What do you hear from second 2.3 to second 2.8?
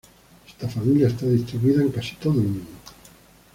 el mundo.